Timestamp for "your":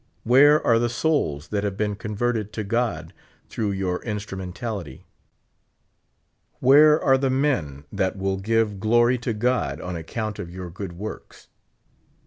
3.73-4.01, 10.49-10.71